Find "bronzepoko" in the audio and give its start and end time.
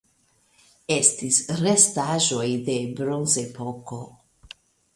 3.01-4.03